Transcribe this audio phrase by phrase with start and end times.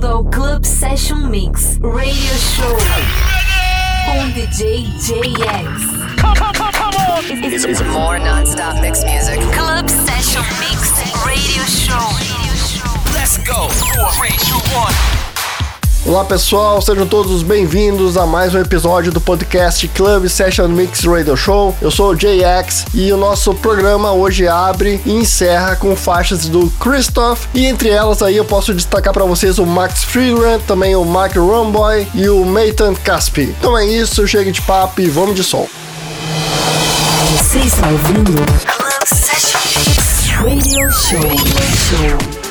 [0.00, 2.76] bem-vindo ao Club Session Mix Radio Show
[4.06, 6.20] com DJ JX.
[6.20, 7.44] Come, come, come, come on!
[7.44, 9.38] It's, it's more non-stop mix music.
[9.52, 10.90] Club Session Mix
[11.24, 12.08] Radio Show.
[13.14, 13.68] Let's go!
[13.68, 15.29] Four, three, two, one.
[16.06, 21.36] Olá pessoal, sejam todos bem-vindos a mais um episódio do podcast Club Session Mix Radio
[21.36, 21.76] Show.
[21.80, 26.70] Eu sou o JX e o nosso programa hoje abre e encerra com faixas do
[26.80, 31.04] Christoph e entre elas aí eu posso destacar para vocês o Max Freeland, também o
[31.04, 33.54] Mark Romboy e o Nathan Caspi.
[33.58, 35.68] Então é isso, chega de papo e vamos de som.
[37.36, 38.32] Você está ouvindo
[38.64, 39.60] Club Session
[40.44, 42.49] Radio Show.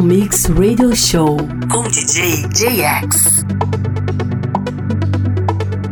[0.00, 1.36] Mix Radio Show
[1.70, 3.44] com DJ JX.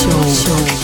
[0.00, 0.79] 秀ょ。